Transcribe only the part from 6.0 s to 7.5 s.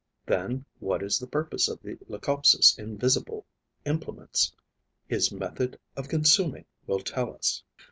consuming will tell